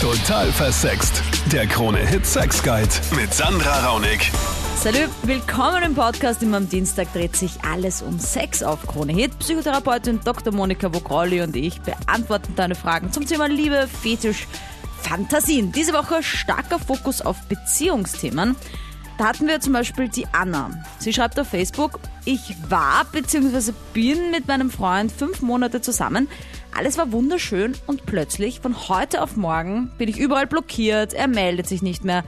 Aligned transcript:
Total 0.00 0.50
versext. 0.50 1.22
Der 1.52 1.66
Krone-Hit 1.66 2.24
Sex 2.24 2.62
Guide 2.62 2.88
mit 3.14 3.34
Sandra 3.34 3.86
Raunig. 3.86 4.32
Salut, 4.76 5.10
willkommen 5.24 5.82
im 5.82 5.94
Podcast. 5.94 6.42
Immer 6.42 6.56
am 6.56 6.70
Dienstag 6.70 7.12
dreht 7.12 7.36
sich 7.36 7.52
alles 7.70 8.00
um 8.00 8.18
Sex 8.18 8.62
auf 8.62 8.86
Krone 8.86 9.12
Hit. 9.12 9.38
Psychotherapeutin 9.40 10.20
Dr. 10.24 10.54
Monika 10.54 10.94
Vogrolli 10.94 11.42
und 11.42 11.54
ich 11.54 11.82
beantworten 11.82 12.54
deine 12.56 12.76
Fragen 12.76 13.12
zum 13.12 13.26
Thema 13.26 13.46
Liebe, 13.46 13.86
Fetisch, 13.88 14.48
Fantasien. 15.02 15.70
Diese 15.70 15.92
Woche 15.92 16.22
starker 16.22 16.78
Fokus 16.78 17.20
auf 17.20 17.36
Beziehungsthemen. 17.48 18.56
Da 19.18 19.26
hatten 19.26 19.48
wir 19.48 19.60
zum 19.60 19.74
Beispiel 19.74 20.08
die 20.08 20.26
Anna. 20.32 20.70
Sie 20.98 21.12
schreibt 21.12 21.38
auf 21.38 21.48
Facebook, 21.48 22.00
ich 22.24 22.56
war 22.70 23.04
bzw. 23.12 23.72
bin 23.92 24.30
mit 24.30 24.48
meinem 24.48 24.70
Freund 24.70 25.12
fünf 25.12 25.42
Monate 25.42 25.82
zusammen. 25.82 26.26
Alles 26.72 26.98
war 26.98 27.12
wunderschön 27.12 27.74
und 27.86 28.06
plötzlich 28.06 28.60
von 28.60 28.88
heute 28.88 29.22
auf 29.22 29.36
morgen 29.36 29.90
bin 29.98 30.08
ich 30.08 30.18
überall 30.18 30.46
blockiert, 30.46 31.12
er 31.12 31.28
meldet 31.28 31.66
sich 31.66 31.82
nicht 31.82 32.04
mehr. 32.04 32.24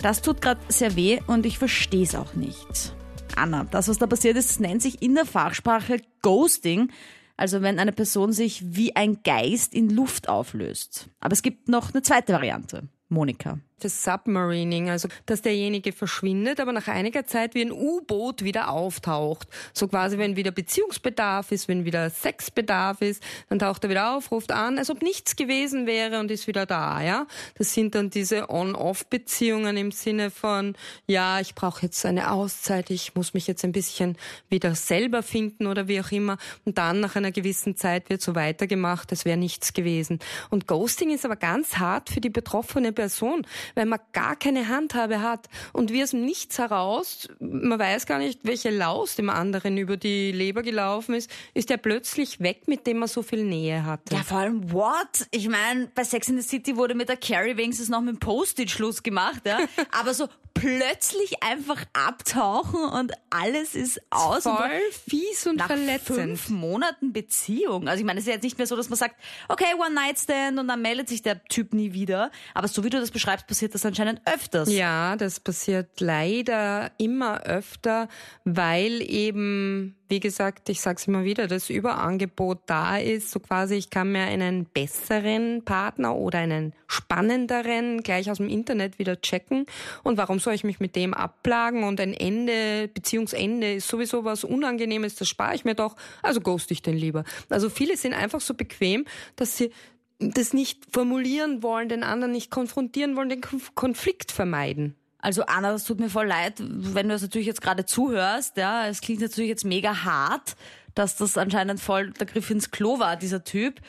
Das 0.00 0.22
tut 0.22 0.40
gerade 0.40 0.60
sehr 0.68 0.96
weh 0.96 1.20
und 1.26 1.46
ich 1.46 1.58
verstehe 1.58 2.02
es 2.02 2.14
auch 2.14 2.34
nicht. 2.34 2.94
Anna, 3.36 3.64
das, 3.70 3.88
was 3.88 3.98
da 3.98 4.06
passiert 4.06 4.36
ist, 4.36 4.60
nennt 4.60 4.82
sich 4.82 5.02
in 5.02 5.14
der 5.14 5.26
Fachsprache 5.26 6.00
Ghosting. 6.22 6.90
Also 7.36 7.60
wenn 7.62 7.78
eine 7.78 7.92
Person 7.92 8.32
sich 8.32 8.62
wie 8.64 8.96
ein 8.96 9.22
Geist 9.22 9.74
in 9.74 9.90
Luft 9.90 10.28
auflöst. 10.28 11.08
Aber 11.20 11.32
es 11.34 11.42
gibt 11.42 11.68
noch 11.68 11.92
eine 11.92 12.02
zweite 12.02 12.32
Variante. 12.32 12.88
Monika 13.08 13.58
das 13.80 14.02
Submarining, 14.02 14.88
also 14.88 15.08
dass 15.26 15.42
derjenige 15.42 15.92
verschwindet, 15.92 16.60
aber 16.60 16.72
nach 16.72 16.88
einiger 16.88 17.26
Zeit 17.26 17.54
wie 17.54 17.62
ein 17.62 17.72
U-Boot 17.72 18.42
wieder 18.42 18.70
auftaucht. 18.70 19.48
So 19.74 19.86
quasi, 19.88 20.18
wenn 20.18 20.36
wieder 20.36 20.50
Beziehungsbedarf 20.50 21.52
ist, 21.52 21.68
wenn 21.68 21.84
wieder 21.84 22.08
Sexbedarf 22.08 23.02
ist, 23.02 23.22
dann 23.48 23.58
taucht 23.58 23.84
er 23.84 23.90
wieder 23.90 24.16
auf, 24.16 24.30
ruft 24.30 24.52
an, 24.52 24.78
als 24.78 24.90
ob 24.90 25.02
nichts 25.02 25.36
gewesen 25.36 25.86
wäre 25.86 26.20
und 26.20 26.30
ist 26.30 26.46
wieder 26.46 26.64
da, 26.64 27.02
ja. 27.02 27.26
Das 27.58 27.74
sind 27.74 27.94
dann 27.94 28.10
diese 28.10 28.48
On-Off-Beziehungen 28.48 29.76
im 29.76 29.90
Sinne 29.90 30.30
von, 30.30 30.74
ja, 31.06 31.40
ich 31.40 31.54
brauche 31.54 31.82
jetzt 31.82 32.04
eine 32.06 32.30
Auszeit, 32.30 32.90
ich 32.90 33.14
muss 33.14 33.34
mich 33.34 33.46
jetzt 33.46 33.64
ein 33.64 33.72
bisschen 33.72 34.16
wieder 34.48 34.74
selber 34.74 35.22
finden 35.22 35.66
oder 35.66 35.88
wie 35.88 36.00
auch 36.00 36.10
immer. 36.10 36.38
Und 36.64 36.78
dann 36.78 37.00
nach 37.00 37.16
einer 37.16 37.30
gewissen 37.30 37.76
Zeit 37.76 38.08
wird 38.08 38.22
so 38.22 38.34
weitergemacht, 38.34 39.10
als 39.10 39.24
wäre 39.24 39.36
nichts 39.36 39.74
gewesen. 39.74 40.18
Und 40.48 40.66
Ghosting 40.66 41.10
ist 41.10 41.24
aber 41.24 41.36
ganz 41.36 41.76
hart 41.76 42.10
für 42.10 42.20
die 42.20 42.30
betroffene 42.30 42.92
Person 42.92 43.46
weil 43.74 43.86
man 43.86 44.00
gar 44.12 44.36
keine 44.36 44.68
Handhabe 44.68 45.22
hat. 45.22 45.48
Und 45.72 45.92
wie 45.92 46.02
aus 46.02 46.10
dem 46.10 46.24
Nichts 46.24 46.58
heraus, 46.58 47.28
man 47.40 47.78
weiß 47.78 48.06
gar 48.06 48.18
nicht, 48.18 48.40
welche 48.44 48.70
Laus 48.70 49.16
dem 49.16 49.30
anderen 49.30 49.76
über 49.78 49.96
die 49.96 50.32
Leber 50.32 50.62
gelaufen 50.62 51.14
ist, 51.14 51.30
ist 51.54 51.70
er 51.70 51.76
plötzlich 51.76 52.40
weg, 52.40 52.68
mit 52.68 52.86
dem 52.86 52.98
man 52.98 53.08
so 53.08 53.22
viel 53.22 53.44
Nähe 53.44 53.84
hatte. 53.84 54.14
Ja, 54.14 54.22
vor 54.22 54.38
allem, 54.38 54.72
what? 54.72 55.26
Ich 55.30 55.48
meine, 55.48 55.90
bei 55.94 56.04
Sex 56.04 56.28
in 56.28 56.40
the 56.40 56.46
City 56.46 56.76
wurde 56.76 56.94
mit 56.94 57.08
der 57.08 57.16
Carrie 57.16 57.56
wenigstens 57.56 57.88
noch 57.88 58.00
mit 58.00 58.16
dem 58.16 58.20
Post-it 58.20 58.70
Schluss 58.70 59.02
gemacht, 59.02 59.42
ja. 59.44 59.58
Aber 59.90 60.14
so 60.14 60.28
plötzlich 60.56 61.42
einfach 61.42 61.84
abtauchen 61.92 62.82
und 62.84 63.12
alles 63.30 63.74
ist 63.74 64.00
aus. 64.10 64.44
Voll 64.44 64.80
fies 65.08 65.46
und 65.46 65.56
nach 65.56 65.66
verletzend. 65.66 66.18
fünf 66.18 66.48
Monaten 66.48 67.12
Beziehung. 67.12 67.88
Also 67.88 68.00
ich 68.00 68.06
meine, 68.06 68.20
es 68.20 68.26
ist 68.26 68.32
jetzt 68.32 68.42
nicht 68.42 68.58
mehr 68.58 68.66
so, 68.66 68.76
dass 68.76 68.88
man 68.88 68.96
sagt, 68.96 69.16
okay, 69.48 69.74
One 69.78 69.94
Night 69.94 70.18
Stand 70.18 70.58
und 70.58 70.68
dann 70.68 70.80
meldet 70.82 71.08
sich 71.08 71.22
der 71.22 71.44
Typ 71.44 71.74
nie 71.74 71.92
wieder. 71.92 72.30
Aber 72.54 72.68
so 72.68 72.84
wie 72.84 72.90
du 72.90 72.98
das 72.98 73.10
beschreibst, 73.10 73.46
passiert 73.46 73.74
das 73.74 73.84
anscheinend 73.84 74.20
öfters. 74.24 74.70
Ja, 74.72 75.16
das 75.16 75.40
passiert 75.40 76.00
leider 76.00 76.90
immer 76.98 77.42
öfter, 77.42 78.08
weil 78.44 79.02
eben 79.02 79.96
wie 80.08 80.20
gesagt, 80.20 80.68
ich 80.68 80.80
sage 80.80 80.98
es 80.98 81.08
immer 81.08 81.24
wieder, 81.24 81.46
das 81.46 81.70
Überangebot 81.70 82.58
da 82.66 82.98
ist, 82.98 83.30
so 83.30 83.40
quasi, 83.40 83.74
ich 83.74 83.90
kann 83.90 84.12
mir 84.12 84.22
einen 84.22 84.64
besseren 84.66 85.64
Partner 85.64 86.14
oder 86.14 86.38
einen 86.38 86.74
spannenderen 86.86 88.02
gleich 88.02 88.30
aus 88.30 88.38
dem 88.38 88.48
Internet 88.48 88.98
wieder 88.98 89.20
checken. 89.20 89.66
Und 90.04 90.16
warum 90.16 90.38
soll 90.38 90.54
ich 90.54 90.64
mich 90.64 90.80
mit 90.80 90.94
dem 90.96 91.14
abplagen? 91.14 91.84
Und 91.84 92.00
ein 92.00 92.14
Ende, 92.14 92.88
Beziehungsende 92.88 93.74
ist 93.74 93.88
sowieso 93.88 94.24
was 94.24 94.44
Unangenehmes, 94.44 95.16
das 95.16 95.28
spare 95.28 95.54
ich 95.54 95.64
mir 95.64 95.74
doch. 95.74 95.96
Also 96.22 96.40
ghost 96.40 96.70
ich 96.70 96.82
den 96.82 96.96
lieber. 96.96 97.24
Also 97.48 97.68
viele 97.68 97.96
sind 97.96 98.14
einfach 98.14 98.40
so 98.40 98.54
bequem, 98.54 99.06
dass 99.34 99.56
sie 99.56 99.70
das 100.18 100.52
nicht 100.52 100.84
formulieren 100.92 101.62
wollen, 101.62 101.88
den 101.88 102.02
anderen 102.02 102.32
nicht 102.32 102.50
konfrontieren 102.50 103.16
wollen, 103.16 103.28
den 103.28 103.42
Konflikt 103.74 104.32
vermeiden. 104.32 104.94
Also 105.18 105.44
Anna, 105.46 105.72
das 105.72 105.84
tut 105.84 105.98
mir 105.98 106.10
voll 106.10 106.26
leid, 106.26 106.54
wenn 106.58 107.08
du 107.08 107.14
das 107.14 107.22
natürlich 107.22 107.46
jetzt 107.46 107.62
gerade 107.62 107.84
zuhörst. 107.84 108.56
Ja, 108.56 108.86
es 108.86 109.00
klingt 109.00 109.20
natürlich 109.20 109.48
jetzt 109.48 109.64
mega 109.64 110.04
hart, 110.04 110.56
dass 110.94 111.16
das 111.16 111.36
anscheinend 111.38 111.80
voll 111.80 112.10
der 112.10 112.26
Griff 112.26 112.50
ins 112.50 112.70
Klo 112.70 112.98
war, 112.98 113.16
dieser 113.16 113.42
Typ. 113.44 113.80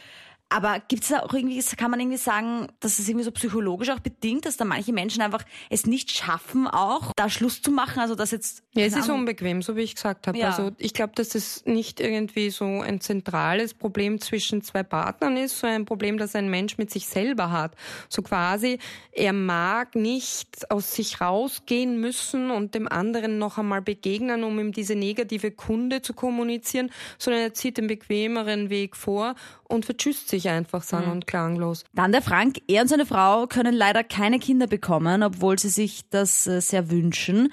Aber 0.50 0.82
gibt 0.88 1.04
es 1.04 1.10
da 1.10 1.20
auch 1.20 1.34
irgendwie, 1.34 1.62
kann 1.76 1.92
man 1.92 2.00
irgendwie 2.00 2.18
sagen, 2.18 2.68
dass 2.80 3.00
es 3.00 3.10
irgendwie 3.10 3.26
so 3.26 3.32
psychologisch 3.32 3.90
auch 3.90 4.00
bedingt, 4.00 4.46
dass 4.46 4.56
da 4.56 4.64
manche 4.64 4.94
Menschen 4.94 5.22
einfach 5.22 5.44
es 5.70 5.86
nicht 5.86 6.12
schaffen, 6.12 6.68
auch 6.68 7.12
da 7.18 7.30
Schluss 7.30 7.62
zu 7.62 7.70
machen? 7.70 8.00
Also 8.00 8.16
dass 8.16 8.32
jetzt. 8.32 8.64
Ja, 8.74 8.86
es 8.86 8.96
ist 8.96 9.10
unbequem, 9.10 9.62
so 9.62 9.76
wie 9.76 9.82
ich 9.82 9.96
gesagt 9.96 10.28
habe. 10.28 10.38
Ja. 10.38 10.50
Also 10.50 10.72
ich 10.78 10.94
glaube, 10.94 11.14
dass 11.16 11.36
es 11.36 11.66
nicht 11.66 12.00
irgendwie 12.00 12.50
so 12.50 12.64
ein 12.64 13.02
zentrales 13.02 13.74
Problem 13.74 14.22
zwischen 14.22 14.62
zwei 14.62 14.84
Partnern 14.84 15.36
ist, 15.36 15.60
so 15.60 15.68
ein 15.68 15.84
Problem, 15.84 16.18
das 16.18 16.36
ein 16.36 16.50
Mensch 16.50 16.78
mit 16.78 16.92
sich 16.92 17.08
selber 17.08 17.52
hat. 17.52 17.76
So 18.08 18.22
quasi, 18.22 18.80
er 19.12 19.34
mag 19.34 19.96
nicht 19.96 20.72
aus 20.72 20.94
sich 20.94 21.20
rausgehen 21.20 22.00
müssen 22.00 22.52
und 22.52 22.74
dem 22.74 22.88
anderen 22.88 23.38
noch 23.38 23.58
einmal 23.58 23.82
begegnen, 23.82 24.44
um 24.46 24.60
ihm 24.60 24.72
diese 24.72 24.96
negative 24.96 25.52
Kunde 25.52 26.02
zu 26.02 26.14
kommunizieren, 26.14 26.90
sondern 27.18 27.42
er 27.42 27.54
zieht 27.54 27.78
den 27.78 27.88
bequemeren 27.88 28.70
Weg 28.70 28.96
vor 28.96 29.36
und 29.68 29.86
vertschüsst 29.86 30.30
sich 30.30 30.50
einfach 30.50 30.82
sang- 30.82 31.06
mhm. 31.06 31.12
und 31.12 31.28
klanglos. 31.28 31.86
Dann 31.94 32.12
der 32.12 32.22
Frank. 32.22 32.58
Er 32.68 32.82
und 32.82 32.88
seine 32.88 33.06
Frau 33.06 33.48
können 33.48 33.74
leider 33.74 34.04
keine 34.04 34.40
Kinder 34.40 34.68
bekommen, 34.68 35.24
obwohl 35.24 35.60
sie 35.60 35.70
sich 35.70 36.10
das 36.10 36.48
äh, 36.48 36.62
sehr 36.62 36.90
wünschen. 36.90 37.52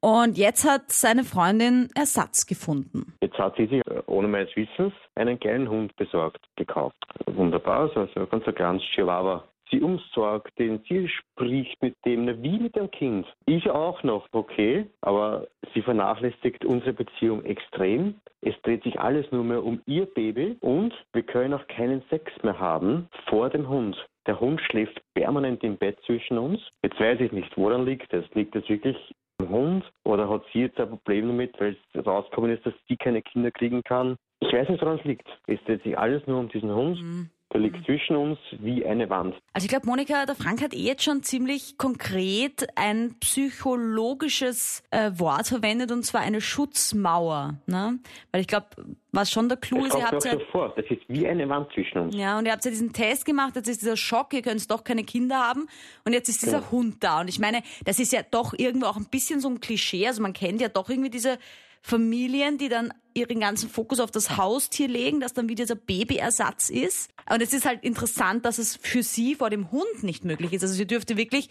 Und 0.00 0.36
jetzt 0.36 0.68
hat 0.68 0.92
seine 0.92 1.24
Freundin 1.24 1.88
Ersatz 1.94 2.46
gefunden. 2.46 3.14
Jetzt 3.22 3.38
hat 3.38 3.56
sie 3.56 3.66
sich 3.66 3.86
äh, 3.86 4.02
ohne 4.06 4.28
meines 4.28 4.54
Wissens 4.54 4.92
einen 5.14 5.40
kleinen 5.40 5.68
Hund 5.68 5.96
besorgt, 5.96 6.46
gekauft. 6.56 6.96
Wunderbar, 7.26 7.90
also 7.96 8.00
ein 8.00 8.28
ganz 8.28 8.44
kleines 8.54 8.82
Chihuahua 8.94 9.44
sie 9.74 9.82
umsorgt, 9.82 10.58
den 10.58 10.80
sie 10.88 11.08
spricht 11.08 11.80
mit 11.82 11.94
dem, 12.04 12.26
wie 12.42 12.58
mit 12.58 12.76
dem 12.76 12.90
Kind. 12.90 13.26
Ich 13.46 13.68
auch 13.70 14.02
noch, 14.02 14.26
okay, 14.32 14.86
aber 15.00 15.48
sie 15.74 15.82
vernachlässigt 15.82 16.64
unsere 16.64 16.92
Beziehung 16.92 17.44
extrem. 17.44 18.14
Es 18.40 18.54
dreht 18.62 18.82
sich 18.84 18.98
alles 19.00 19.30
nur 19.32 19.44
mehr 19.44 19.64
um 19.64 19.80
ihr 19.86 20.06
Baby 20.06 20.56
und 20.60 20.94
wir 21.12 21.22
können 21.22 21.54
auch 21.54 21.66
keinen 21.68 22.02
Sex 22.10 22.30
mehr 22.42 22.58
haben 22.58 23.08
vor 23.28 23.50
dem 23.50 23.68
Hund. 23.68 23.96
Der 24.26 24.38
Hund 24.40 24.60
schläft 24.60 25.00
permanent 25.14 25.62
im 25.64 25.76
Bett 25.76 25.98
zwischen 26.06 26.38
uns. 26.38 26.60
Jetzt 26.82 27.00
weiß 27.00 27.20
ich 27.20 27.32
nicht, 27.32 27.56
woran 27.56 27.84
liegt 27.84 28.12
es? 28.12 28.24
Liegt 28.34 28.54
es 28.56 28.68
wirklich 28.68 28.96
am 29.38 29.48
Hund 29.48 29.92
oder 30.04 30.28
hat 30.28 30.42
sie 30.52 30.60
jetzt 30.60 30.78
ein 30.78 30.88
Problem 30.88 31.28
damit, 31.28 31.58
weil 31.60 31.76
es 31.92 32.06
rausgekommen 32.06 32.50
ist, 32.50 32.64
dass 32.64 32.74
sie 32.88 32.96
keine 32.96 33.22
Kinder 33.22 33.50
kriegen 33.50 33.82
kann? 33.82 34.16
Ich 34.40 34.52
weiß 34.52 34.68
nicht, 34.68 34.82
woran 34.82 34.98
es 34.98 35.04
liegt. 35.04 35.26
Es 35.46 35.62
dreht 35.64 35.82
sich 35.82 35.98
alles 35.98 36.26
nur 36.26 36.38
um 36.38 36.48
diesen 36.48 36.74
Hund. 36.74 37.00
Mhm. 37.00 37.30
Der 37.54 37.60
liegt 37.60 37.84
zwischen 37.86 38.16
uns 38.16 38.36
wie 38.58 38.84
eine 38.84 39.08
Wand. 39.08 39.36
Also 39.52 39.64
ich 39.64 39.68
glaube, 39.68 39.86
Monika, 39.86 40.26
der 40.26 40.34
Frank 40.34 40.60
hat 40.60 40.74
eh 40.74 40.82
jetzt 40.82 41.04
schon 41.04 41.22
ziemlich 41.22 41.78
konkret 41.78 42.66
ein 42.74 43.14
psychologisches 43.20 44.82
äh, 44.90 45.12
Wort 45.14 45.46
verwendet 45.46 45.92
und 45.92 46.04
zwar 46.04 46.22
eine 46.22 46.40
Schutzmauer. 46.40 47.60
Ne? 47.66 48.00
Weil 48.32 48.40
ich 48.40 48.48
glaube, 48.48 48.66
was 49.12 49.30
schon 49.30 49.48
der 49.48 49.56
Clou 49.56 49.84
das 49.84 49.94
ist, 49.94 49.98
ihr 49.98 50.04
habt 50.04 50.24
ja... 50.24 50.32
Sofort. 50.32 50.76
Das 50.76 50.86
ist 50.90 51.02
wie 51.06 51.28
eine 51.28 51.48
Wand 51.48 51.68
zwischen 51.72 51.98
uns. 51.98 52.16
Ja, 52.16 52.38
und 52.40 52.46
ihr 52.46 52.50
habt 52.50 52.64
ja 52.64 52.72
diesen 52.72 52.92
Test 52.92 53.24
gemacht, 53.24 53.54
jetzt 53.54 53.68
ist 53.68 53.82
dieser 53.82 53.96
Schock, 53.96 54.34
ihr 54.34 54.42
könnt 54.42 54.68
doch 54.68 54.82
keine 54.82 55.04
Kinder 55.04 55.38
haben 55.38 55.68
und 56.04 56.12
jetzt 56.12 56.28
ist 56.28 56.42
dieser 56.42 56.58
ja. 56.58 56.70
Hund 56.72 57.04
da. 57.04 57.20
Und 57.20 57.28
ich 57.28 57.38
meine, 57.38 57.62
das 57.84 58.00
ist 58.00 58.12
ja 58.12 58.22
doch 58.28 58.54
irgendwo 58.58 58.86
auch 58.86 58.96
ein 58.96 59.06
bisschen 59.08 59.38
so 59.38 59.48
ein 59.48 59.60
Klischee. 59.60 60.08
Also 60.08 60.22
man 60.22 60.32
kennt 60.32 60.60
ja 60.60 60.68
doch 60.68 60.90
irgendwie 60.90 61.10
diese 61.10 61.38
Familien, 61.82 62.58
die 62.58 62.68
dann 62.68 62.92
ihren 63.14 63.40
ganzen 63.40 63.70
Fokus 63.70 64.00
auf 64.00 64.10
das 64.10 64.36
Haustier 64.36 64.88
legen, 64.88 65.20
das 65.20 65.32
dann 65.32 65.48
wieder 65.48 65.64
dieser 65.64 65.76
Babyersatz 65.76 66.68
ist. 66.68 67.10
Und 67.30 67.40
es 67.40 67.52
ist 67.52 67.64
halt 67.64 67.82
interessant, 67.82 68.44
dass 68.44 68.58
es 68.58 68.76
für 68.76 69.02
sie 69.02 69.34
vor 69.34 69.48
dem 69.48 69.70
Hund 69.70 70.02
nicht 70.02 70.24
möglich 70.24 70.52
ist. 70.52 70.62
Also 70.62 70.74
sie 70.74 70.86
dürfte 70.86 71.16
wirklich, 71.16 71.48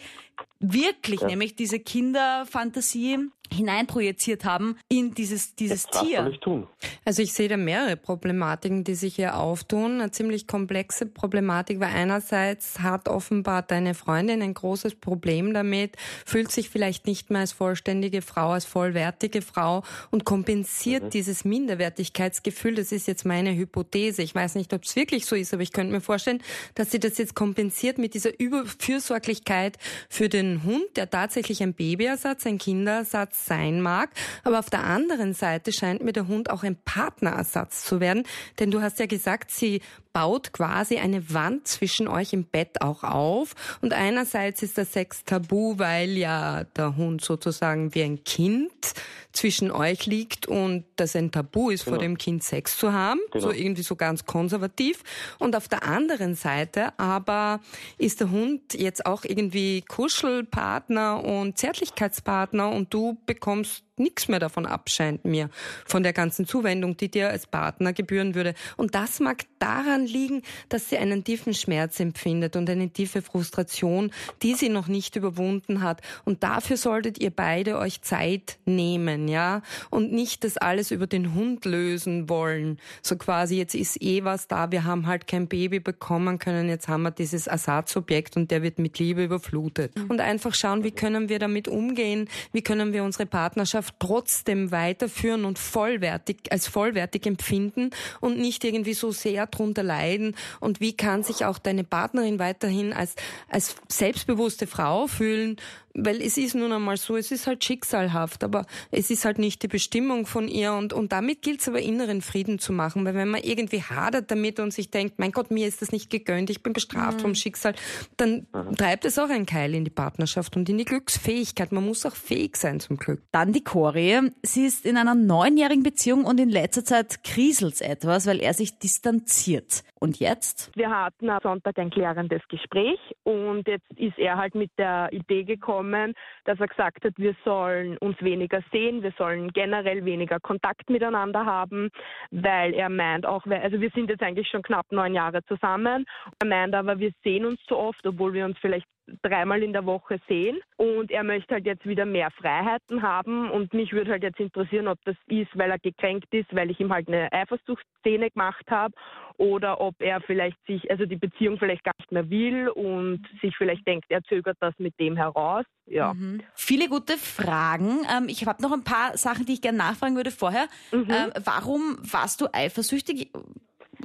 wirklich 0.59 1.21
ja. 1.21 1.27
nämlich 1.27 1.55
diese 1.55 1.79
Kinderfantasie 1.79 3.29
hineinprojiziert 3.51 4.45
haben 4.45 4.77
in 4.89 5.13
dieses, 5.13 5.55
dieses 5.55 5.85
das 5.85 6.01
Tier. 6.01 6.27
Ich 6.31 6.39
tun. 6.39 6.67
Also 7.05 7.21
ich 7.21 7.33
sehe 7.33 7.47
da 7.47 7.57
mehrere 7.57 7.95
Problematiken, 7.95 8.83
die 8.83 8.95
sich 8.95 9.15
hier 9.15 9.37
auftun. 9.37 10.01
Eine 10.01 10.11
ziemlich 10.11 10.47
komplexe 10.47 11.05
Problematik, 11.05 11.79
weil 11.79 11.93
einerseits 11.93 12.79
hat 12.79 13.07
offenbar 13.07 13.61
deine 13.61 13.93
Freundin 13.93 14.41
ein 14.41 14.53
großes 14.53 14.95
Problem 14.95 15.53
damit, 15.53 15.97
fühlt 16.25 16.51
sich 16.51 16.69
vielleicht 16.69 17.05
nicht 17.05 17.29
mehr 17.29 17.41
als 17.41 17.51
vollständige 17.51 18.21
Frau, 18.21 18.51
als 18.51 18.65
vollwertige 18.65 19.41
Frau 19.41 19.83
und 20.11 20.25
kompensiert 20.25 21.03
mhm. 21.03 21.09
dieses 21.11 21.45
Minderwertigkeitsgefühl. 21.53 22.75
Das 22.75 22.91
ist 22.91 23.07
jetzt 23.07 23.25
meine 23.25 23.55
Hypothese. 23.55 24.21
Ich 24.21 24.33
weiß 24.33 24.55
nicht, 24.55 24.73
ob 24.73 24.83
es 24.83 24.95
wirklich 24.95 25.25
so 25.25 25.35
ist, 25.35 25.53
aber 25.53 25.63
ich 25.63 25.71
könnte 25.71 25.93
mir 25.93 26.01
vorstellen, 26.01 26.41
dass 26.75 26.91
sie 26.91 26.99
das 26.99 27.17
jetzt 27.17 27.35
kompensiert 27.35 27.97
mit 27.97 28.13
dieser 28.13 28.39
Überfürsorglichkeit 28.39 29.77
für 30.09 30.29
den 30.29 30.63
Hund, 30.63 30.85
der 30.95 31.09
tatsächlich 31.09 31.61
ein 31.63 31.73
Babyersatz, 31.73 32.45
ein 32.45 32.57
Kinderersatz 32.57 33.23
Ersatz 33.23 33.45
sein 33.45 33.81
mag. 33.81 34.09
Aber 34.43 34.59
auf 34.59 34.69
der 34.69 34.83
anderen 34.83 35.33
Seite 35.33 35.71
scheint 35.71 36.03
mir 36.03 36.13
der 36.13 36.27
Hund 36.27 36.49
auch 36.49 36.63
ein 36.63 36.77
Partnerersatz 36.83 37.85
zu 37.85 37.99
werden. 37.99 38.23
Denn 38.59 38.71
du 38.71 38.81
hast 38.81 38.99
ja 38.99 39.05
gesagt, 39.05 39.51
sie 39.51 39.81
baut 40.13 40.53
quasi 40.53 40.97
eine 40.97 41.33
Wand 41.33 41.67
zwischen 41.67 42.07
euch 42.07 42.33
im 42.33 42.45
Bett 42.45 42.81
auch 42.81 43.03
auf. 43.03 43.55
Und 43.81 43.93
einerseits 43.93 44.61
ist 44.61 44.77
der 44.77 44.85
Sex 44.85 45.23
tabu, 45.25 45.79
weil 45.79 46.11
ja 46.11 46.63
der 46.75 46.95
Hund 46.95 47.23
sozusagen 47.23 47.93
wie 47.95 48.03
ein 48.03 48.23
Kind 48.23 48.92
zwischen 49.33 49.71
euch 49.71 50.05
liegt 50.05 50.47
und 50.47 50.85
das 50.95 51.15
ein 51.15 51.31
Tabu 51.31 51.71
ist, 51.71 51.85
genau. 51.85 51.97
vor 51.97 52.03
dem 52.03 52.17
Kind 52.17 52.43
Sex 52.43 52.77
zu 52.77 52.93
haben. 52.93 53.19
Genau. 53.31 53.45
So 53.45 53.51
irgendwie 53.51 53.81
so 53.81 53.95
ganz 53.95 54.25
konservativ. 54.25 55.03
Und 55.39 55.55
auf 55.55 55.67
der 55.67 55.83
anderen 55.83 56.35
Seite 56.35 56.97
aber 56.97 57.59
ist 57.97 58.21
der 58.21 58.29
Hund 58.29 58.73
jetzt 58.73 59.05
auch 59.05 59.25
irgendwie 59.25 59.81
Kuschelpartner 59.81 61.23
und 61.23 61.57
Zärtlichkeitspartner 61.57 62.69
und 62.71 62.93
du 62.93 63.17
bekommst 63.25 63.83
nichts 63.97 64.27
mehr 64.27 64.39
davon 64.39 64.65
abscheint 64.65 65.25
mir, 65.25 65.49
von 65.85 66.03
der 66.03 66.13
ganzen 66.13 66.47
Zuwendung, 66.47 66.97
die 66.97 67.09
dir 67.09 67.29
als 67.29 67.45
Partner 67.47 67.93
gebühren 67.93 68.35
würde. 68.35 68.55
Und 68.75 68.95
das 68.95 69.19
mag 69.19 69.45
daran 69.59 70.05
liegen, 70.05 70.41
dass 70.69 70.89
sie 70.89 70.97
einen 70.97 71.23
tiefen 71.23 71.53
Schmerz 71.53 71.99
empfindet 71.99 72.55
und 72.55 72.69
eine 72.69 72.89
tiefe 72.89 73.21
Frustration, 73.21 74.11
die 74.41 74.55
sie 74.55 74.69
noch 74.69 74.87
nicht 74.87 75.15
überwunden 75.15 75.81
hat. 75.81 76.01
Und 76.25 76.43
dafür 76.43 76.77
solltet 76.77 77.19
ihr 77.19 77.29
beide 77.29 77.77
euch 77.77 78.01
Zeit 78.01 78.57
nehmen, 78.65 79.27
ja, 79.27 79.61
und 79.89 80.11
nicht 80.11 80.43
das 80.43 80.57
alles 80.57 80.91
über 80.91 81.07
den 81.07 81.33
Hund 81.35 81.65
lösen 81.65 82.29
wollen. 82.29 82.79
So 83.01 83.15
quasi, 83.15 83.57
jetzt 83.57 83.75
ist 83.75 84.01
eh 84.01 84.23
was 84.23 84.47
da, 84.47 84.71
wir 84.71 84.83
haben 84.83 85.07
halt 85.07 85.27
kein 85.27 85.47
Baby 85.47 85.79
bekommen 85.79 86.39
können, 86.39 86.67
jetzt 86.67 86.87
haben 86.87 87.03
wir 87.03 87.11
dieses 87.11 87.47
Ersatzobjekt 87.47 88.35
und 88.37 88.49
der 88.49 88.63
wird 88.63 88.79
mit 88.79 88.97
Liebe 88.97 89.23
überflutet. 89.23 89.95
Mhm. 89.95 90.09
Und 90.09 90.21
einfach 90.21 90.55
schauen, 90.55 90.83
wie 90.83 90.91
können 90.91 91.29
wir 91.29 91.39
damit 91.39 91.67
umgehen, 91.67 92.27
wie 92.51 92.61
können 92.61 92.93
wir 92.93 93.03
unsere 93.03 93.25
Partnerschaft 93.25 93.82
Partnerschaft 93.83 93.95
trotzdem 93.99 94.71
weiterführen 94.71 95.45
und 95.45 95.59
vollwertig, 95.59 96.51
als 96.51 96.67
vollwertig 96.67 97.25
empfinden 97.25 97.91
und 98.21 98.37
nicht 98.37 98.63
irgendwie 98.63 98.93
so 98.93 99.11
sehr 99.11 99.47
drunter 99.47 99.83
leiden? 99.83 100.35
Und 100.59 100.79
wie 100.79 100.95
kann 100.95 101.23
sich 101.23 101.45
auch 101.45 101.57
deine 101.57 101.83
Partnerin 101.83 102.39
weiterhin 102.39 102.93
als, 102.93 103.15
als 103.49 103.75
selbstbewusste 103.87 104.67
Frau 104.67 105.07
fühlen 105.07 105.57
weil 105.93 106.21
es 106.21 106.37
ist 106.37 106.55
nun 106.55 106.71
einmal 106.71 106.97
so, 106.97 107.15
es 107.15 107.31
ist 107.31 107.47
halt 107.47 107.63
schicksalhaft, 107.63 108.43
aber 108.43 108.65
es 108.91 109.09
ist 109.09 109.25
halt 109.25 109.37
nicht 109.37 109.61
die 109.61 109.67
Bestimmung 109.67 110.25
von 110.25 110.47
ihr 110.47 110.73
und, 110.73 110.93
und 110.93 111.11
damit 111.11 111.41
gilt 111.41 111.61
es 111.61 111.67
aber 111.67 111.81
inneren 111.81 112.21
Frieden 112.21 112.59
zu 112.59 112.73
machen, 112.73 113.05
weil 113.05 113.13
wenn 113.13 113.29
man 113.29 113.41
irgendwie 113.43 113.81
hadert 113.81 114.31
damit 114.31 114.59
und 114.59 114.73
sich 114.73 114.89
denkt, 114.89 115.19
mein 115.19 115.31
Gott, 115.31 115.51
mir 115.51 115.67
ist 115.67 115.81
das 115.81 115.91
nicht 115.91 116.09
gegönnt, 116.09 116.49
ich 116.49 116.63
bin 116.63 116.73
bestraft 116.73 117.17
mhm. 117.17 117.21
vom 117.21 117.35
Schicksal, 117.35 117.75
dann 118.17 118.47
mhm. 118.53 118.75
treibt 118.75 119.05
es 119.05 119.19
auch 119.19 119.29
ein 119.29 119.45
Keil 119.45 119.75
in 119.75 119.83
die 119.83 119.91
Partnerschaft 119.91 120.55
und 120.57 120.67
in 120.69 120.77
die 120.77 120.85
Glücksfähigkeit. 120.85 121.71
Man 121.71 121.85
muss 121.85 122.05
auch 122.05 122.15
fähig 122.15 122.57
sein 122.57 122.79
zum 122.79 122.97
Glück. 122.97 123.21
Dann 123.31 123.53
die 123.53 123.63
Cori. 123.63 124.31
Sie 124.41 124.65
ist 124.65 124.85
in 124.85 124.97
einer 124.97 125.15
neunjährigen 125.15 125.83
Beziehung 125.83 126.25
und 126.25 126.39
in 126.39 126.49
letzter 126.49 126.83
Zeit 126.83 127.23
kriselt 127.23 127.81
etwas, 127.81 128.25
weil 128.25 128.39
er 128.39 128.53
sich 128.53 128.77
distanziert. 128.79 129.83
Und 130.03 130.19
jetzt? 130.19 130.69
Wir 130.75 130.89
hatten 130.89 131.29
am 131.29 131.39
Sonntag 131.41 131.79
ein 131.79 131.89
klärendes 131.89 132.41
Gespräch 132.49 132.99
und 133.23 133.65
jetzt 133.69 133.89
ist 133.95 134.19
er 134.19 134.35
halt 134.35 134.53
mit 134.53 134.69
der 134.77 135.07
Idee 135.13 135.45
gekommen, 135.45 136.13
dass 136.43 136.59
er 136.59 136.67
gesagt 136.67 137.05
hat, 137.05 137.13
wir 137.15 137.33
sollen 137.45 137.97
uns 137.99 138.21
weniger 138.21 138.59
sehen, 138.73 139.01
wir 139.01 139.13
sollen 139.17 139.53
generell 139.53 140.03
weniger 140.03 140.41
Kontakt 140.41 140.89
miteinander 140.89 141.45
haben, 141.45 141.89
weil 142.31 142.73
er 142.73 142.89
meint 142.89 143.25
auch, 143.25 143.45
also 143.45 143.79
wir 143.79 143.91
sind 143.91 144.09
jetzt 144.09 144.23
eigentlich 144.23 144.49
schon 144.49 144.61
knapp 144.61 144.91
neun 144.91 145.13
Jahre 145.13 145.41
zusammen. 145.45 146.03
Er 146.41 146.47
meint 146.49 146.75
aber, 146.75 146.99
wir 146.99 147.13
sehen 147.23 147.45
uns 147.45 147.63
zu 147.63 147.77
oft, 147.77 148.05
obwohl 148.05 148.33
wir 148.33 148.43
uns 148.43 148.57
vielleicht 148.59 148.87
dreimal 149.21 149.63
in 149.63 149.73
der 149.73 149.85
Woche 149.85 150.19
sehen 150.27 150.59
und 150.77 151.11
er 151.11 151.23
möchte 151.23 151.55
halt 151.55 151.65
jetzt 151.65 151.85
wieder 151.85 152.05
mehr 152.05 152.31
Freiheiten 152.31 153.01
haben 153.01 153.49
und 153.51 153.73
mich 153.73 153.91
würde 153.91 154.11
halt 154.11 154.23
jetzt 154.23 154.39
interessieren, 154.39 154.87
ob 154.87 154.99
das 155.05 155.15
ist, 155.27 155.49
weil 155.55 155.71
er 155.71 155.79
gekränkt 155.79 156.33
ist, 156.33 156.53
weil 156.55 156.71
ich 156.71 156.79
ihm 156.79 156.93
halt 156.93 157.07
eine 157.07 157.31
Eifersuchtsszene 157.31 158.31
gemacht 158.31 158.65
habe 158.69 158.93
oder 159.37 159.81
ob 159.81 159.95
er 159.99 160.21
vielleicht 160.21 160.57
sich, 160.67 160.89
also 160.89 161.05
die 161.05 161.15
Beziehung 161.15 161.57
vielleicht 161.57 161.83
gar 161.83 161.93
nicht 161.97 162.11
mehr 162.11 162.29
will 162.29 162.69
und 162.69 163.21
sich 163.41 163.55
vielleicht 163.57 163.85
denkt, 163.87 164.05
er 164.09 164.23
zögert 164.23 164.57
das 164.59 164.73
mit 164.77 164.97
dem 164.99 165.15
heraus. 165.15 165.65
Ja. 165.85 166.13
Mhm. 166.13 166.41
Viele 166.53 166.87
gute 166.87 167.17
Fragen. 167.17 168.05
Ähm, 168.15 168.27
ich 168.29 168.45
habe 168.45 168.61
noch 168.61 168.71
ein 168.71 168.83
paar 168.83 169.17
Sachen, 169.17 169.45
die 169.45 169.53
ich 169.53 169.61
gerne 169.61 169.77
nachfragen 169.79 170.15
würde 170.15 170.31
vorher. 170.31 170.67
Mhm. 170.91 171.07
Ähm, 171.09 171.31
warum 171.43 171.97
warst 172.01 172.41
du 172.41 172.47
eifersüchtig? 172.53 173.31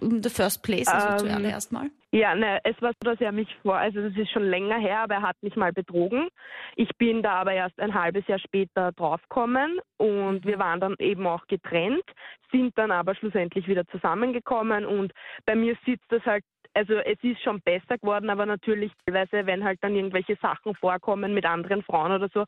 In 0.01 0.23
the 0.23 0.31
first 0.31 0.63
place, 0.63 0.89
also 0.89 1.09
ähm, 1.09 1.19
zuallererst 1.31 1.73
mal? 1.73 1.91
Ja, 2.11 2.35
ne, 2.35 2.59
es 2.65 2.81
war 2.81 2.93
so, 2.93 3.11
dass 3.11 3.21
er 3.21 3.33
mich 3.33 3.49
vor, 3.63 3.77
also 3.77 4.01
das 4.01 4.17
ist 4.17 4.31
schon 4.31 4.49
länger 4.49 4.79
her, 4.79 5.01
aber 5.01 5.17
er 5.17 5.23
hat 5.23 5.37
mich 5.43 5.57
mal 5.57 5.73
betrogen. 5.73 6.29
Ich 6.77 6.89
bin 6.97 7.23
da 7.23 7.35
aber 7.35 7.53
erst 7.53 7.79
ein 7.79 7.93
halbes 7.93 8.27
Jahr 8.27 8.39
später 8.39 8.93
draufgekommen 8.93 9.79
und 9.99 10.47
wir 10.47 10.59
waren 10.59 10.81
dann 10.81 10.95
eben 10.99 11.27
auch 11.27 11.47
getrennt, 11.49 12.05
sind 12.51 12.77
dann 12.79 12.91
aber 12.91 13.15
schlussendlich 13.15 13.69
wieder 13.69 13.87
zusammengekommen 13.89 14.87
und 14.87 15.13
bei 15.45 15.55
mir 15.55 15.77
sitzt 15.85 16.11
das 16.11 16.25
halt 16.25 16.45
also 16.75 16.95
es 16.95 17.19
ist 17.23 17.43
schon 17.43 17.61
besser 17.63 17.99
geworden, 17.99 18.31
aber 18.31 18.47
natürlich 18.47 18.93
teilweise, 19.05 19.47
wenn 19.47 19.65
halt 19.65 19.79
dann 19.83 19.97
irgendwelche 19.97 20.37
Sachen 20.37 20.75
vorkommen 20.77 21.35
mit 21.35 21.45
anderen 21.45 21.83
Frauen 21.83 22.13
oder 22.13 22.29
so, 22.33 22.45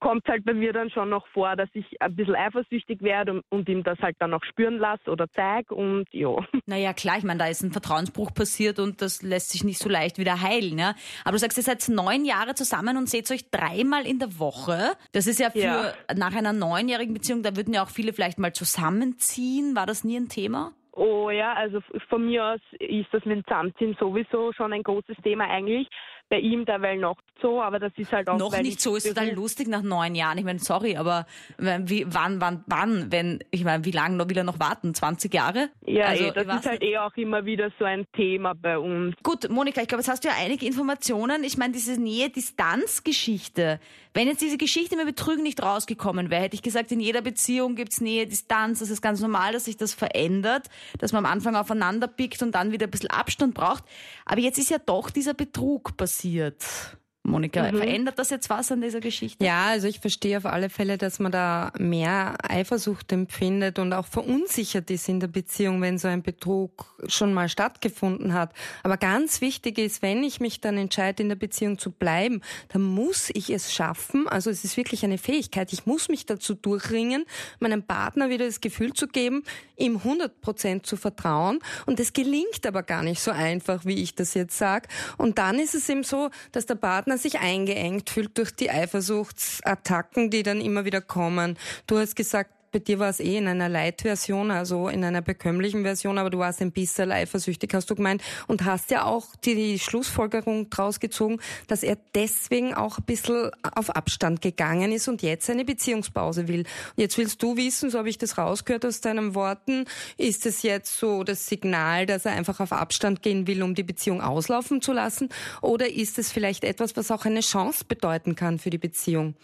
kommt 0.00 0.26
halt 0.26 0.44
bei 0.44 0.54
mir 0.54 0.72
dann 0.72 0.90
schon 0.90 1.10
noch 1.10 1.26
vor, 1.28 1.54
dass 1.56 1.68
ich 1.74 2.00
ein 2.00 2.16
bisschen 2.16 2.34
eifersüchtig 2.34 3.02
werde 3.02 3.32
und, 3.32 3.44
und 3.50 3.68
ihm 3.68 3.82
das 3.84 3.98
halt 4.00 4.16
dann 4.18 4.34
auch 4.34 4.42
spüren 4.44 4.78
lasse 4.78 5.10
oder 5.10 5.26
zeige 5.34 5.74
und 5.74 6.06
ja. 6.12 6.36
Naja, 6.66 6.92
klar, 6.92 7.18
ich 7.18 7.24
meine, 7.24 7.38
da 7.38 7.46
ist 7.46 7.62
ein 7.62 7.72
Vertrauensbruch 7.72 8.32
passiert 8.32 8.78
und 8.78 9.02
das 9.02 9.22
lässt 9.22 9.50
sich 9.50 9.64
nicht 9.64 9.78
so 9.78 9.88
leicht 9.88 10.18
wieder 10.18 10.40
heilen. 10.40 10.78
Ja? 10.78 10.94
Aber 11.24 11.32
du 11.32 11.38
sagst, 11.38 11.58
ihr 11.58 11.64
seid 11.64 11.86
neun 11.88 12.24
Jahre 12.24 12.54
zusammen 12.54 12.96
und 12.96 13.08
seht 13.08 13.30
euch 13.30 13.50
dreimal 13.50 14.06
in 14.06 14.18
der 14.18 14.38
Woche. 14.38 14.92
Das 15.12 15.26
ist 15.26 15.40
ja 15.40 15.50
für 15.50 15.58
ja. 15.58 15.92
nach 16.16 16.34
einer 16.34 16.52
neunjährigen 16.52 17.14
Beziehung, 17.14 17.42
da 17.42 17.56
würden 17.56 17.74
ja 17.74 17.82
auch 17.82 17.90
viele 17.90 18.12
vielleicht 18.12 18.38
mal 18.38 18.52
zusammenziehen. 18.52 19.76
War 19.76 19.86
das 19.86 20.04
nie 20.04 20.16
ein 20.16 20.28
Thema? 20.28 20.72
Oh 20.92 21.30
ja, 21.30 21.54
also 21.54 21.80
von 22.08 22.26
mir 22.26 22.44
aus 22.44 22.60
ist 22.78 23.08
das 23.12 23.24
mit 23.24 23.36
dem 23.36 23.44
Zusammenziehen 23.44 23.96
sowieso 23.98 24.52
schon 24.52 24.72
ein 24.72 24.82
großes 24.82 25.16
Thema 25.22 25.44
eigentlich 25.44 25.88
bei 26.30 26.38
ihm 26.38 26.64
derweil 26.64 26.96
noch 26.96 27.16
so, 27.42 27.60
aber 27.60 27.78
das 27.78 27.92
ist 27.96 28.12
halt 28.12 28.28
auch. 28.28 28.38
Noch 28.38 28.56
nicht 28.60 28.80
so, 28.80 28.94
ist 28.94 29.08
total 29.08 29.32
lustig 29.32 29.66
nach 29.66 29.82
neun 29.82 30.14
Jahren. 30.14 30.38
Ich 30.38 30.44
meine, 30.44 30.60
sorry, 30.60 30.96
aber 30.96 31.26
wie, 31.58 32.06
wann, 32.06 32.40
wann, 32.40 32.62
wann, 32.66 33.10
wenn, 33.10 33.40
ich 33.50 33.64
meine, 33.64 33.84
wie 33.84 33.90
lange 33.90 34.28
will 34.28 34.38
er 34.38 34.44
noch 34.44 34.60
warten? 34.60 34.94
20 34.94 35.32
Jahre? 35.34 35.70
Ja, 35.84 36.06
also, 36.06 36.24
ey, 36.24 36.32
das 36.32 36.60
ist 36.60 36.66
halt 36.66 36.82
eh 36.82 36.98
auch 36.98 37.16
immer 37.16 37.44
wieder 37.46 37.70
so 37.78 37.84
ein 37.84 38.04
Thema 38.12 38.54
bei 38.54 38.78
uns. 38.78 39.16
Gut, 39.22 39.48
Monika, 39.50 39.82
ich 39.82 39.88
glaube, 39.88 40.02
jetzt 40.02 40.10
hast 40.10 40.22
du 40.22 40.28
ja 40.28 40.34
einige 40.38 40.66
Informationen. 40.66 41.42
Ich 41.42 41.58
meine, 41.58 41.72
diese 41.72 42.00
Nähe-Distanz-Geschichte. 42.00 43.80
Wenn 44.12 44.28
jetzt 44.28 44.42
diese 44.42 44.58
Geschichte 44.58 44.96
mit 44.96 45.06
Betrügen 45.06 45.42
nicht 45.42 45.62
rausgekommen 45.62 46.30
wäre, 46.30 46.42
hätte 46.42 46.56
ich 46.56 46.62
gesagt, 46.62 46.92
in 46.92 47.00
jeder 47.00 47.22
Beziehung 47.22 47.74
gibt's 47.74 48.00
Nähe-Distanz. 48.00 48.80
Das 48.80 48.90
ist 48.90 49.02
ganz 49.02 49.20
normal, 49.20 49.52
dass 49.52 49.64
sich 49.64 49.76
das 49.76 49.94
verändert, 49.94 50.68
dass 50.98 51.12
man 51.12 51.24
am 51.24 51.32
Anfang 51.32 51.56
aufeinander 51.56 52.08
pickt 52.08 52.42
und 52.42 52.54
dann 52.54 52.72
wieder 52.72 52.86
ein 52.86 52.90
bisschen 52.90 53.10
Abstand 53.10 53.54
braucht. 53.54 53.84
Aber 54.26 54.40
jetzt 54.40 54.58
ist 54.58 54.70
ja 54.70 54.78
doch 54.78 55.10
dieser 55.10 55.34
Betrug 55.34 55.96
passiert 55.96 56.19
passiert. 56.20 56.99
Monika, 57.30 57.70
mhm. 57.70 57.78
verändert 57.78 58.18
das 58.18 58.30
jetzt 58.30 58.50
was 58.50 58.70
an 58.72 58.80
dieser 58.80 59.00
Geschichte? 59.00 59.44
Ja, 59.44 59.66
also 59.66 59.88
ich 59.88 60.00
verstehe 60.00 60.36
auf 60.36 60.46
alle 60.46 60.68
Fälle, 60.68 60.98
dass 60.98 61.18
man 61.18 61.32
da 61.32 61.72
mehr 61.78 62.36
Eifersucht 62.42 63.12
empfindet 63.12 63.78
und 63.78 63.92
auch 63.92 64.06
verunsichert 64.06 64.90
ist 64.90 65.08
in 65.08 65.20
der 65.20 65.28
Beziehung, 65.28 65.80
wenn 65.80 65.98
so 65.98 66.08
ein 66.08 66.22
Betrug 66.22 66.86
schon 67.06 67.32
mal 67.32 67.48
stattgefunden 67.48 68.34
hat. 68.34 68.52
Aber 68.82 68.96
ganz 68.96 69.40
wichtig 69.40 69.78
ist, 69.78 70.02
wenn 70.02 70.22
ich 70.22 70.40
mich 70.40 70.60
dann 70.60 70.76
entscheide, 70.76 71.22
in 71.22 71.28
der 71.28 71.36
Beziehung 71.36 71.78
zu 71.78 71.90
bleiben, 71.90 72.40
dann 72.68 72.82
muss 72.82 73.30
ich 73.32 73.50
es 73.50 73.72
schaffen. 73.72 74.28
Also 74.28 74.50
es 74.50 74.64
ist 74.64 74.76
wirklich 74.76 75.04
eine 75.04 75.18
Fähigkeit. 75.18 75.72
Ich 75.72 75.86
muss 75.86 76.08
mich 76.08 76.26
dazu 76.26 76.54
durchringen, 76.54 77.24
meinem 77.60 77.82
Partner 77.82 78.28
wieder 78.28 78.46
das 78.46 78.60
Gefühl 78.60 78.92
zu 78.92 79.06
geben, 79.06 79.44
ihm 79.76 79.96
100 79.96 80.40
Prozent 80.40 80.86
zu 80.86 80.96
vertrauen. 80.96 81.60
Und 81.86 82.00
es 82.00 82.12
gelingt 82.12 82.66
aber 82.66 82.82
gar 82.82 83.02
nicht 83.02 83.20
so 83.20 83.30
einfach, 83.30 83.84
wie 83.84 84.02
ich 84.02 84.14
das 84.14 84.34
jetzt 84.34 84.58
sage. 84.58 84.88
Und 85.16 85.38
dann 85.38 85.58
ist 85.58 85.74
es 85.74 85.88
eben 85.88 86.02
so, 86.02 86.30
dass 86.52 86.66
der 86.66 86.74
Partner 86.74 87.18
sich 87.22 87.38
eingeengt 87.38 88.10
fühlt 88.10 88.36
durch 88.38 88.50
die 88.50 88.70
Eifersuchtsattacken, 88.70 90.30
die 90.30 90.42
dann 90.42 90.60
immer 90.60 90.84
wieder 90.84 91.00
kommen. 91.00 91.58
Du 91.86 91.98
hast 91.98 92.16
gesagt, 92.16 92.50
bei 92.72 92.78
dir 92.78 92.98
war 92.98 93.08
es 93.08 93.20
eh 93.20 93.36
in 93.36 93.48
einer 93.48 93.68
Light-Version, 93.68 94.50
also 94.50 94.88
in 94.88 95.04
einer 95.04 95.22
bekömmlichen 95.22 95.82
Version, 95.82 96.18
aber 96.18 96.30
du 96.30 96.38
warst 96.38 96.60
ein 96.60 96.72
bisschen 96.72 97.10
eifersüchtig, 97.10 97.72
hast 97.74 97.90
du 97.90 97.94
gemeint, 97.94 98.22
und 98.46 98.64
hast 98.64 98.90
ja 98.90 99.04
auch 99.04 99.26
die, 99.44 99.54
die 99.54 99.78
Schlussfolgerung 99.78 100.70
draus 100.70 101.00
gezogen, 101.00 101.40
dass 101.66 101.82
er 101.82 101.96
deswegen 102.14 102.74
auch 102.74 102.98
ein 102.98 103.04
bisschen 103.04 103.50
auf 103.74 103.90
Abstand 103.90 104.40
gegangen 104.40 104.92
ist 104.92 105.08
und 105.08 105.22
jetzt 105.22 105.50
eine 105.50 105.64
Beziehungspause 105.64 106.48
will. 106.48 106.60
Und 106.60 106.96
jetzt 106.96 107.18
willst 107.18 107.42
du 107.42 107.56
wissen, 107.56 107.90
so 107.90 107.98
habe 107.98 108.08
ich 108.08 108.18
das 108.18 108.38
rausgehört 108.38 108.84
aus 108.86 109.00
deinen 109.00 109.34
Worten, 109.34 109.84
ist 110.16 110.46
es 110.46 110.62
jetzt 110.62 110.98
so 110.98 111.24
das 111.24 111.46
Signal, 111.46 112.06
dass 112.06 112.24
er 112.24 112.32
einfach 112.32 112.60
auf 112.60 112.72
Abstand 112.72 113.22
gehen 113.22 113.46
will, 113.46 113.62
um 113.62 113.74
die 113.74 113.82
Beziehung 113.82 114.20
auslaufen 114.20 114.80
zu 114.80 114.92
lassen, 114.92 115.28
oder 115.60 115.90
ist 115.90 116.18
es 116.18 116.30
vielleicht 116.30 116.64
etwas, 116.64 116.96
was 116.96 117.10
auch 117.10 117.24
eine 117.24 117.40
Chance 117.40 117.84
bedeuten 117.86 118.36
kann 118.36 118.58
für 118.58 118.70
die 118.70 118.78
Beziehung? 118.78 119.34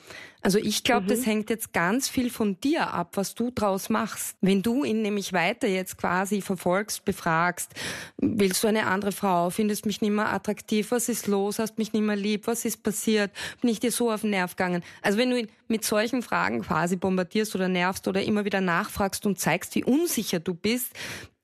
Also 0.43 0.59
ich 0.59 0.85
glaube, 0.85 1.07
mhm. 1.07 1.09
das 1.09 1.27
hängt 1.27 1.51
jetzt 1.51 1.73
ganz 1.73 2.09
viel 2.09 2.31
von 2.31 2.61
dir 2.61 2.93
ab, 2.93 3.16
was 3.17 3.35
du 3.35 3.51
draus 3.51 3.89
machst. 3.89 4.37
Wenn 4.41 4.63
du 4.63 4.85
ihn 4.85 5.03
nämlich 5.03 5.33
weiter 5.33 5.67
jetzt 5.69 5.99
quasi 5.99 6.41
verfolgst, 6.41 7.05
befragst, 7.05 7.73
willst 8.19 8.63
du 8.63 8.69
eine 8.69 8.87
andere 8.87 9.13
Frau, 9.13 9.51
findest 9.51 9.87
mich 9.87 10.01
nicht 10.01 10.11
mehr 10.13 10.33
attraktiv, 10.33 10.91
was 10.91 11.09
ist 11.09 11.27
los, 11.27 11.59
hast 11.59 11.79
mich 11.79 11.93
nicht 11.93 12.03
mehr 12.03 12.17
lieb, 12.17 12.47
was 12.47 12.65
ist 12.65 12.83
passiert, 12.83 13.31
bin 13.61 13.71
ich 13.71 13.81
dir 13.81 13.93
so 13.93 14.11
auf 14.11 14.23
den 14.23 14.31
Nerv 14.31 14.57
gegangen. 14.57 14.83
Also 15.03 15.19
wenn 15.19 15.31
du 15.31 15.39
ihn 15.39 15.49
mit 15.69 15.85
solchen 15.85 16.23
Fragen 16.23 16.63
quasi 16.63 16.97
bombardierst 16.97 17.55
oder 17.55 17.69
nervst 17.69 18.09
oder 18.09 18.23
immer 18.23 18.45
wieder 18.45 18.61
nachfragst 18.61 19.27
und 19.27 19.39
zeigst, 19.39 19.75
wie 19.75 19.85
unsicher 19.85 20.41
du 20.41 20.55
bist, 20.55 20.93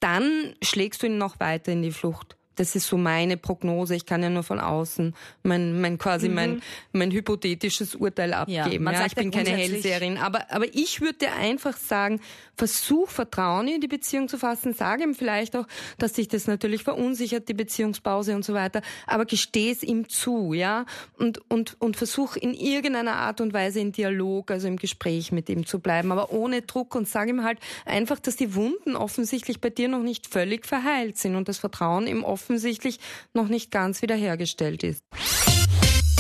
dann 0.01 0.55
schlägst 0.63 1.03
du 1.03 1.07
ihn 1.07 1.19
noch 1.19 1.41
weiter 1.41 1.73
in 1.73 1.83
die 1.83 1.93
Flucht. 1.93 2.37
Das 2.57 2.75
ist 2.75 2.87
so 2.87 2.97
meine 2.97 3.37
Prognose. 3.37 3.95
Ich 3.95 4.07
kann 4.07 4.23
ja 4.23 4.29
nur 4.29 4.43
von 4.43 4.61
außen 4.61 5.15
mein, 5.43 5.81
mein 5.81 5.99
quasi 5.99 6.29
mhm. 6.29 6.35
mein, 6.35 6.63
mein 6.93 7.11
hypothetisches 7.11 7.95
Urteil 7.95 8.35
abgeben. 8.35 8.85
Ja, 8.85 8.93
ja 8.93 9.07
ich 9.07 9.15
bin 9.15 9.31
keine 9.31 9.51
Hellseherin. 9.51 10.19
Aber, 10.19 10.51
aber 10.51 10.67
ich 10.75 11.01
würde 11.01 11.19
dir 11.19 11.33
einfach 11.35 11.77
sagen, 11.77 12.21
versuch 12.57 13.09
Vertrauen 13.09 13.69
in 13.69 13.81
die 13.81 13.89
Beziehung 13.89 14.29
zu 14.29 14.39
fassen. 14.39 14.75
Sag 14.75 15.01
ihm 15.01 15.15
vielleicht 15.15 15.57
auch, 15.57 15.67
dass 15.99 16.15
sich 16.15 16.29
das 16.29 16.47
natürlich 16.47 16.83
verunsichert, 16.83 17.49
die 17.49 17.55
Beziehungspause 17.55 18.35
und 18.35 18.45
so 18.45 18.55
weiter. 18.55 18.83
Aber 19.07 19.25
gesteh 19.25 19.71
es 19.71 19.83
ihm 19.83 20.09
zu, 20.09 20.53
ja. 20.53 20.85
Und, 21.19 21.41
und, 21.51 21.81
und 21.81 21.97
versuch 21.97 22.37
in 22.37 22.55
irgendeiner 22.55 23.17
Art 23.17 23.41
und 23.41 23.53
Weise 23.53 23.81
in 23.81 23.93
Dialog, 23.93 24.51
also 24.51 24.69
im 24.69 24.77
Gespräch 24.77 25.33
mit 25.33 25.49
ihm 25.49 25.67
zu 25.67 25.79
bleiben. 25.79 26.13
Aber 26.13 26.33
ohne 26.33 26.63
Druck 26.63 26.95
und 26.95 27.09
sag 27.09 27.29
ihm 27.29 27.43
halt 27.43 27.59
einfach, 27.85 28.19
dass 28.19 28.37
die 28.37 28.55
Wunden 28.55 28.97
offensichtlich 28.97 29.61
bei 29.61 29.71
dir 29.71 29.89
noch 29.89 30.03
nicht 30.03 30.27
völlig 30.27 30.67
verheilt 30.67 31.19
sind 31.19 31.37
und 31.37 31.49
das 31.49 31.59
Vertrauen 31.59 32.07
im 32.07 32.25
Offen 32.25 32.42
offensichtlich 32.43 32.99
noch 33.33 33.49
nicht 33.49 33.71
ganz 33.71 34.03
wiederhergestellt 34.03 34.83
ist. 34.83 35.05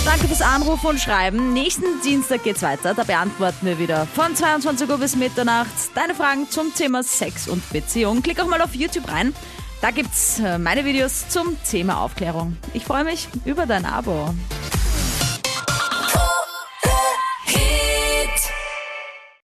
Danke 0.04 0.26
fürs 0.26 0.42
Anrufen 0.42 0.86
und 0.88 1.00
Schreiben. 1.00 1.52
Nächsten 1.52 1.84
Dienstag 2.04 2.42
geht's 2.42 2.62
weiter. 2.62 2.92
Da 2.92 3.04
beantworten 3.04 3.66
wir 3.66 3.78
wieder 3.78 4.06
von 4.06 4.34
22 4.34 4.88
Uhr 4.88 4.98
bis 4.98 5.14
Mitternacht 5.14 5.70
deine 5.94 6.14
Fragen 6.14 6.48
zum 6.50 6.74
Thema 6.74 7.04
Sex 7.04 7.46
und 7.46 7.68
Beziehung. 7.70 8.22
Klick 8.22 8.40
auch 8.40 8.48
mal 8.48 8.60
auf 8.60 8.74
YouTube 8.74 9.08
rein. 9.08 9.32
Da 9.80 9.90
gibt's 9.90 10.40
äh, 10.40 10.58
meine 10.58 10.84
Videos 10.84 11.28
zum 11.28 11.56
Thema 11.68 12.00
Aufklärung. 12.02 12.56
Ich 12.74 12.84
freue 12.84 13.04
mich 13.04 13.28
über 13.44 13.66
dein 13.66 13.84
Abo. 13.84 14.34